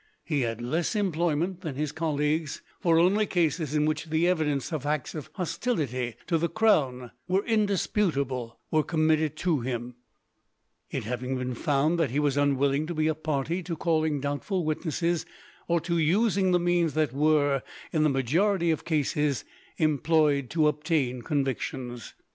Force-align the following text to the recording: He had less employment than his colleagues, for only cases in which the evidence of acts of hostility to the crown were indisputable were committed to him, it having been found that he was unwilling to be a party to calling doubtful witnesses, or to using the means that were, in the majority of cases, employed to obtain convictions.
He 0.23 0.41
had 0.41 0.61
less 0.63 0.95
employment 0.95 1.61
than 1.61 1.75
his 1.75 1.91
colleagues, 1.91 2.63
for 2.79 2.97
only 2.97 3.27
cases 3.27 3.75
in 3.75 3.85
which 3.85 4.05
the 4.05 4.27
evidence 4.27 4.73
of 4.73 4.83
acts 4.83 5.13
of 5.13 5.29
hostility 5.33 6.15
to 6.25 6.39
the 6.39 6.49
crown 6.49 7.11
were 7.27 7.45
indisputable 7.45 8.57
were 8.71 8.81
committed 8.81 9.35
to 9.35 9.59
him, 9.59 9.93
it 10.89 11.03
having 11.03 11.37
been 11.37 11.53
found 11.53 11.99
that 11.99 12.09
he 12.09 12.17
was 12.19 12.35
unwilling 12.35 12.87
to 12.87 12.95
be 12.95 13.05
a 13.07 13.13
party 13.13 13.61
to 13.61 13.75
calling 13.77 14.19
doubtful 14.19 14.65
witnesses, 14.65 15.27
or 15.67 15.79
to 15.81 15.99
using 15.99 16.49
the 16.49 16.59
means 16.59 16.95
that 16.95 17.13
were, 17.13 17.61
in 17.93 18.01
the 18.01 18.09
majority 18.09 18.71
of 18.71 18.83
cases, 18.83 19.45
employed 19.77 20.49
to 20.49 20.67
obtain 20.67 21.21
convictions. 21.21 22.15